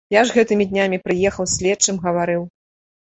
[0.13, 2.41] Я ж гэтымі днямі прыехаў, з следчым гаварыў.